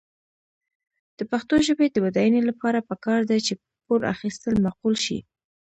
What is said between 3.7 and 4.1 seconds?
پور